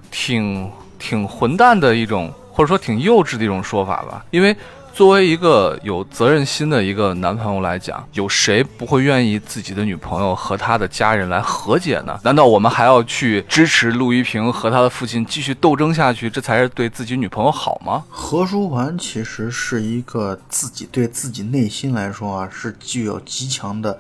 [0.09, 4.55] 挺挺混蛋的一种，或者说挺幼稚的一种说法吧，因为。
[4.99, 12.19] 作为一个有责任心的一个男朋友来讲，有谁不会愿意自己的女朋友和他的家人来和解呢？
[12.21, 18.03] 难道我们还要去支持陆一平和他的父亲继续斗争下去，这才是对自己女朋友好吗？
[18.09, 23.97] 何书桓其实是一个自己对自己内心来说啊，是具有极强的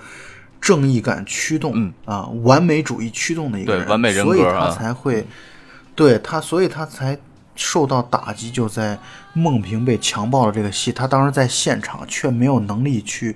[0.59, 5.25] 正义感驱动，嗯啊，完美主义驱动的一个人，完美人格，所以他才会
[5.95, 7.17] 对他，所以他才。
[7.59, 8.97] 受到打击就在
[9.33, 13.35] 孟平被强暴的这个戏，他当时在现场却没有能力去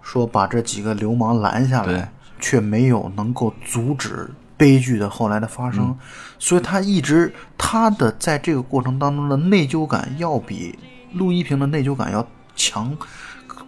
[0.00, 5.98] 说把这几个流氓拦下来，却没有能够阻止悲剧的后来的发生，
[6.38, 10.78] 所以他一直他的在这个过程当中的内疚感要比
[11.14, 12.24] 陆一平的内疚感要
[12.54, 12.96] 强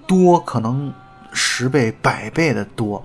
[0.06, 0.94] 多，可能
[1.32, 3.04] 十倍、百倍的多，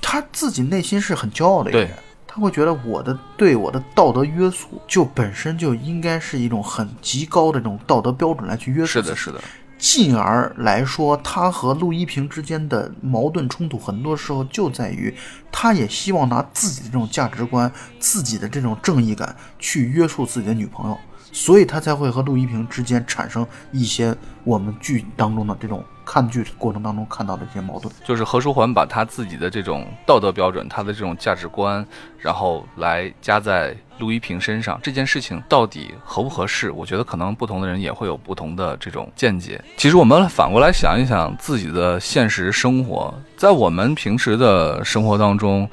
[0.00, 1.90] 他自己内心是很骄傲的一个人。
[2.32, 8.92] 他会觉得我的对我的道德约束，就本身就应该是一种很极高的这种道德标准来去约束。
[8.92, 9.40] 是的，是的。
[9.76, 15.12] 进而来说，他和陆一平之间的矛盾冲突，很多时候就在于，
[15.50, 20.96] 他也希望拿自己的这种价值观、自己的这种正义感去约束自己的女朋友，
[21.32, 25.82] 所以他才会和陆一平之间产生一些我们剧当中的这种。
[26.12, 31.86] 看剧过程当中看到的一些矛盾，就是何书桓把他自己的这种道德标准、他的这种价值观，
[32.18, 34.76] 然后来加在陆一平身上。
[34.82, 36.72] 这件事情到底合不合适？
[36.72, 39.62] 我觉得可能不同的人也会有不同的这种见解。
[39.76, 45.70] 其实我们反过来想一想自己的现实生活，在我们平时的生活当中，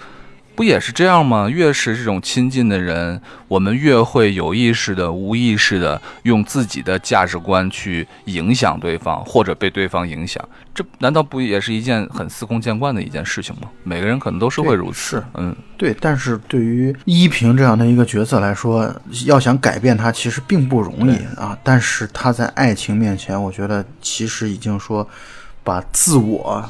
[0.58, 1.48] 不也是这样吗？
[1.48, 10.44] 越是这种亲近的人，我们越会有意识的、无意识的用自己的价值观去影响对方，或者被对方影响。
[10.74, 13.70] 这难道不也是一件很司空见惯的一件事情吗？
[13.84, 15.18] 每个人可能都是会如此。
[15.18, 18.92] 是嗯，对，但是对于依萍这样的一个角色来说，
[19.28, 21.56] 要想改变他，其实并不容易啊。
[21.64, 25.08] 但是他在爱情面前，我觉得其实已经说。
[25.68, 26.64] 把自我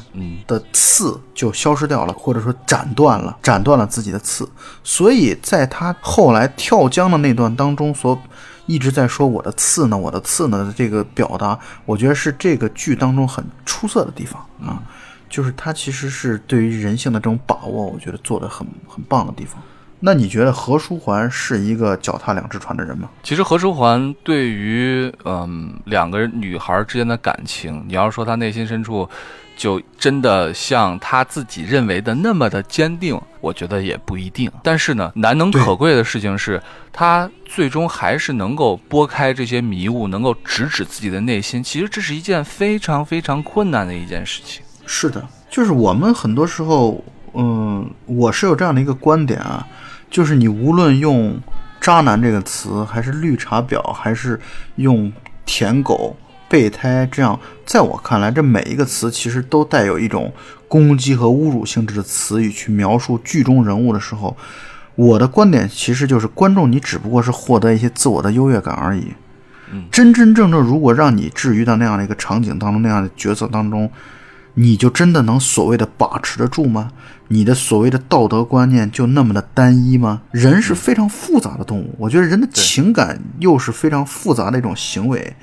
[0.48, 4.48] 的刺就消失掉了，或者说斩断了，斩断了自己的刺。
[4.82, 8.20] 所以在他后来跳江的那段当中，所
[8.66, 14.82] 一直在说我的刺呢，我的刺呢的这个表达，我觉得是这个剧当中很出色的地方啊，
[15.30, 19.62] 就是他其实是对于人性的这种把握，我觉得做的很很棒的地方。
[20.00, 23.08] 那你觉得何书桓是一个脚踏两只船的人吗？
[23.22, 29.08] 其实何书桓对于嗯两个女孩之间的感情，你要说他内心深处
[29.56, 34.48] 就真的像他自己认为的那么的坚定，我觉得也不一定。
[34.62, 41.60] 但是呢，难能可贵的事情是他最终还是能够拨开这些迷雾，能够直指自己的内心。
[41.60, 44.62] 其实这是一件非常非常困难的一件事情。
[44.86, 49.66] 是的，就是我们很多时候，嗯，我是有这样的一个观点啊。
[50.10, 51.38] 就是你无论用
[51.80, 54.40] “渣男”这个词，还是“绿茶婊”，还是
[54.76, 55.12] 用
[55.44, 56.16] “舔狗
[56.48, 60.32] ”“备胎”这样，在我看来，这每一个词其实都带有一种
[60.66, 64.36] 攻击和侮辱性质的词语去描述剧中人物的时候，
[64.94, 69.12] 我的观点其实就是：观众你只不过是获得一些自我的优越感而已。
[69.70, 73.90] 嗯，真真正正如果让你置于到那样的一个场景当中，那样的角色当中。
[74.60, 76.90] 你就真的能所谓的把持得住吗？
[77.28, 80.22] 你的所谓的道德观念就那么的单一吗？
[80.32, 85.36] 人是非常复杂的动物，我觉得人的情感又是非常复杂的一种行为。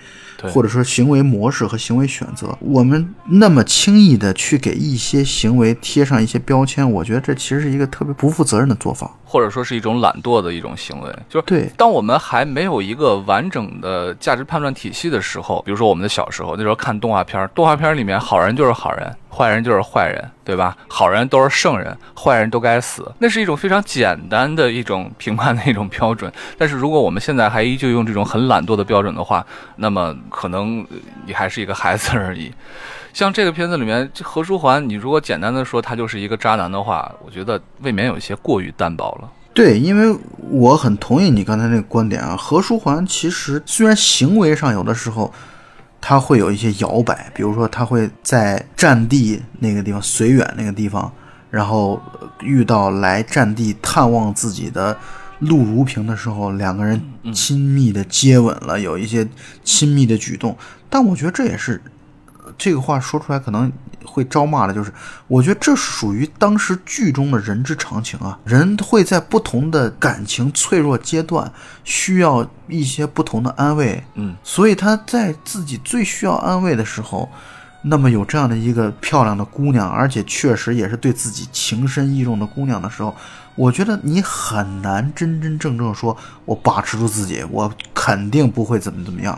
[0.50, 11.16] 或者说行为模式和行为选择，我们那么轻易的去给一些行为贴上一些标签，我觉得这其实是一个特别不负责任的做法，或者说是一种懒惰的一种行为。
[11.30, 19.16] 就是对，当我们还没有一个完整的价值判断体系的时候，比如说我们的小时候那时候看动画片，动画片里面好人就是好人。
[19.36, 20.78] 坏人就是坏人，对吧？
[20.88, 23.12] 好人都是圣人，坏人都该死。
[23.20, 26.32] 那是一种非常简单的一种评判的一种标准。
[26.58, 30.88] 但是如果我们现在还依旧用这种很懒惰的标准的话，那么可能
[31.26, 32.54] 你还是一个孩子而已。
[33.12, 39.30] 像这个片子里面何书桓，你如果简单的说他就是一个渣男的话，我觉得未免有些过于单薄了。
[39.54, 40.18] 对，因为
[40.50, 42.38] 我很同意你刚才那个观点啊。
[42.38, 45.34] 何书桓其实虽然行为上有的时候。
[46.08, 51.12] 他会有一些摇摆，比如说他会在战地那个地方绥远那个地方，
[51.50, 52.00] 然后
[52.42, 54.96] 遇到来战地探望自己的
[55.40, 57.02] 陆如萍的时候，两个人
[57.34, 59.28] 亲密的接吻了，有一些
[59.64, 60.56] 亲密的举动。
[60.92, 61.82] 但我觉得这也是
[62.58, 63.72] 这个话说出来可能。
[64.08, 64.94] 会招骂的，就是
[65.28, 68.40] 我觉得这属于当时剧中的人之常情啊。
[68.46, 71.52] 人会在不同的感情脆弱阶段
[71.84, 77.28] 需要一些不同的安慰，嗯，所以他在自己最需要安慰的时候，
[77.82, 83.14] 那么有这样的一个漂亮的姑娘，而且确实也是对自己情深意重的姑娘的时候，
[83.56, 89.38] 我觉得你很难真真正正说我把持住自己，我肯定不会怎么怎么样。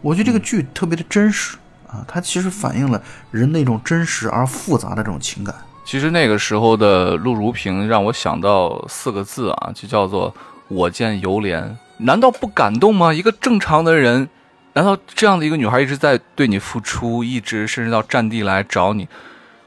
[0.00, 1.56] 我觉得这个剧特别的真实。
[1.94, 5.54] 啊，它其实反映了人那种真实而复杂的这种情感。
[5.84, 10.34] 其实那个时候的陆如萍让我想到四个字啊，就叫做
[10.66, 11.62] “我见犹怜”。
[11.98, 13.14] 难道不感动吗？
[13.14, 14.28] 一个正常的人，
[14.72, 19.06] 难道这样的一个女孩一直在对你付出，一直甚至到战地来找你？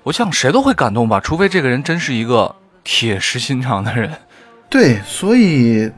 [0.03, 2.53] 我想谁都会感动吧，除非这个人真是一个
[2.83, 4.11] 铁石心肠的人。
[4.69, 5.89] 对，所以。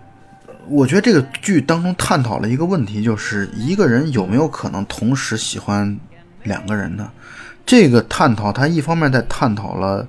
[0.71, 5.99] 我觉得这个剧当中探讨了一个问题，就是一个人有没有可能同时喜欢
[6.43, 7.09] 两个人呢？
[7.65, 10.07] 这个探讨，他一方面在探讨了，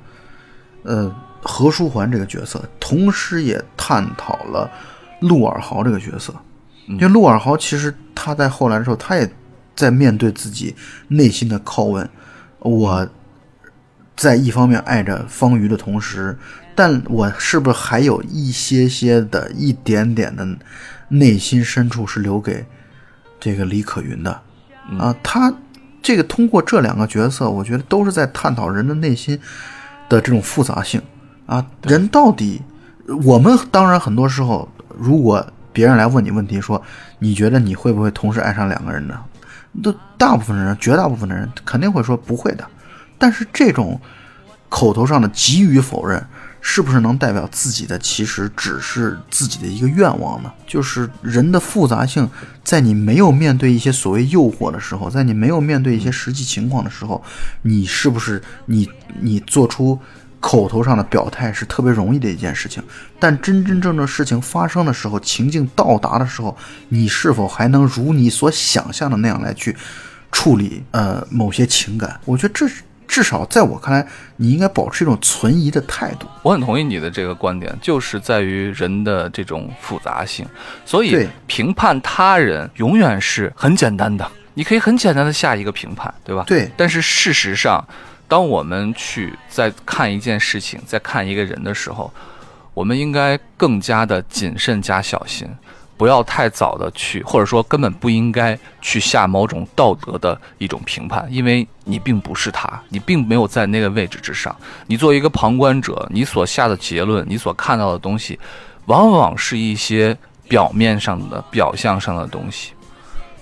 [0.82, 4.70] 呃，何书桓这个角色，同时也探讨了
[5.20, 6.34] 陆尔豪这个角色。
[6.86, 9.30] 因为陆尔豪其实他在后来的时候，他也
[9.76, 10.74] 在面对自己
[11.08, 12.08] 内心的拷问：
[12.58, 13.08] 我
[14.16, 16.36] 在一方面爱着方瑜的同时。
[16.72, 20.48] 但我是不是还有一些些的一点点的
[21.08, 22.64] 内心深处是留给
[23.38, 24.40] 这个李可云的
[24.98, 25.14] 啊？
[25.22, 25.52] 他
[26.02, 29.38] 这个通过这两个角色，我觉得都是在探讨人的内心
[30.08, 31.00] 的这种复杂性
[31.46, 31.64] 啊。
[31.82, 32.62] 人到底，
[33.24, 36.82] 我们当然很多时候，如果别人来问你问题，说
[37.18, 39.18] 你觉得你会不会同时爱上两个人呢？
[39.82, 42.66] 都大部分人，绝大部分的人肯定会说不会的。
[43.18, 44.00] 但是这种
[44.68, 46.24] 口头上的急于否认。
[46.60, 47.98] 是不是能代表自己的？
[47.98, 50.52] 其实只是自己的一个愿望呢？
[50.66, 52.28] 就是人的复杂性，
[52.62, 57.22] 在你没有面对一些所谓诱惑的时候，在你没有面对一些实际情况的时候，
[57.62, 58.88] 你是不是你
[59.20, 59.98] 你做出
[60.38, 62.82] 口头上的表态是特别容易的一件事情，
[63.18, 66.56] 但真真正正事情发生的时候，情境到达的时候，
[66.88, 69.76] 你是否还能如你所想象的那样来去
[70.30, 72.20] 处理呃某些情感？
[72.24, 74.06] 我觉得这是至少在我看来，
[74.36, 76.28] 你应该保持一种存疑的态度。
[76.42, 80.46] 我很同意你的这个观点，就是在于人的这种复杂性，
[80.86, 86.44] 所以评判他人永远是很简单的，你可以很简单的下一个评判，对吧？
[86.46, 86.70] 对。
[86.76, 87.84] 但是事实上，
[88.28, 92.12] 当我们去在看一件事情、在看一个人的时候，
[92.74, 95.48] 我们应该更加的谨慎加小心，
[96.00, 104.56] 不要太早的去，或者说根本不应该去下某种道德的一种评判，因为你并不是他，你并没有在那个位置之上。
[104.86, 108.40] 你作为一个旁观者，你所下的结论，你所看到的东西，
[108.86, 110.16] 往往是一些
[110.48, 112.72] 表面上的、表象上的东西。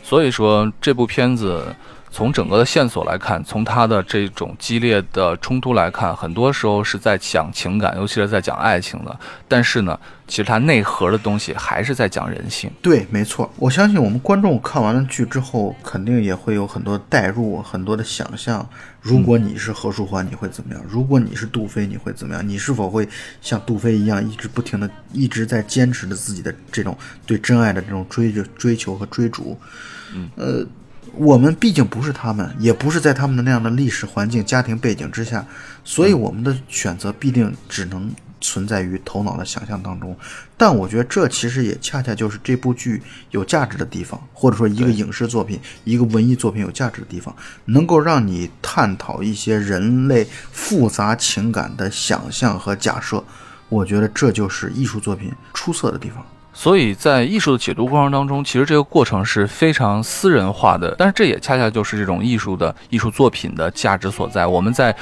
[0.02, 1.72] 所以说，这部片子
[2.18, 9.20] 从整个的线索来看，从他的这种激烈的冲突来看，很多时候是在讲情感，尤其是在讲爱情的。
[9.46, 9.96] 但是呢，
[10.26, 12.68] 其实它内核的东西还是在讲人性。
[12.82, 18.68] 对，没错，我相信我们观众看完了剧之后，肯定也会有很多代入，很多的想象。
[19.00, 20.82] 如果你是何书桓，你会怎么样？
[20.88, 22.48] 如果你是杜飞，你会怎么样？
[22.48, 23.08] 你是否会
[23.40, 29.56] 像杜飞一样，一直不停的一直在坚持着自己的这种对真爱的这种追着追求和追逐？
[30.12, 30.66] 嗯，呃，
[31.18, 35.44] 我们毕竟不是他们，也不是在他们的那样的历史环境、家庭背景之下，
[35.84, 38.08] 所以我们的选择必定只能
[38.40, 40.16] 存在于头脑的想象当中。
[40.56, 43.02] 但我觉得这其实也恰恰就是这部剧
[43.32, 53.22] 有价值的地方，或者说一个影视作品、一个文艺作品有价值的地方，能够让你探讨一些人类复杂情感的想象和假设。
[53.68, 56.24] 我觉得这就是艺术作品出色的地方。
[56.58, 64.44] 所以在艺术的解读过程当中，其实这个过程是非常私人化的，但是这也恰恰就是这种艺术的艺术作品的价值所在。
[64.44, 64.92] 我们在，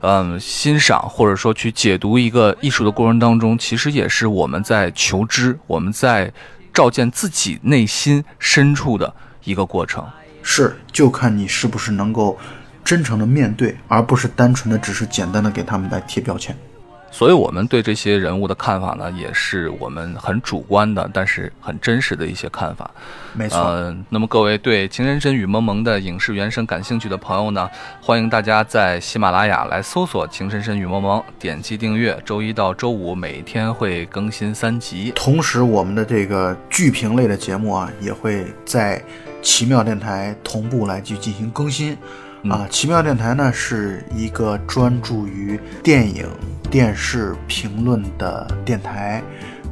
[0.00, 6.32] 嗯，欣赏或者说去解读一个艺术的过程当中，其实也是我们在求知，我们在
[6.72, 10.02] 照见自己内心深处的一个过程。
[10.42, 12.38] 是，就看你是不是能够
[12.82, 16.56] 真诚的面对，而不是单纯的只是简单的给他们来贴标签。
[17.12, 22.90] 所以，我们对这些人物的看法呢，也是我们很主观的，但是很真实的一些看法。
[23.34, 27.68] 没错，呃，那么各位对《情深深雨蒙蒙》的影视原声感兴趣的朋友呢，
[28.00, 35.12] 欢迎大家在喜马拉雅来搜索《情深深雨蒙蒙》，点击订阅，周一到周五每天会更新三集。
[35.14, 39.02] 同时我们的这个剧评类的节目啊，也会在
[39.42, 41.96] 奇妙电台同步来去进行更新。
[42.50, 46.26] 啊，奇妙电台呢是一个专注于电影、
[46.70, 49.22] 电视评论的电台，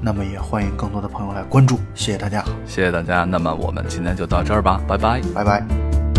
[0.01, 5.21] 那么也欢迎更多的朋友来关注，谢谢大家，谢谢大家，那么我们今天就到这儿吧，拜拜。
[5.35, 6.10] 拜拜。